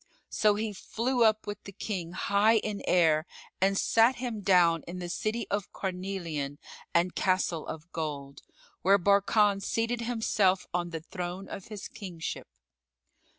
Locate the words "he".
0.55-0.73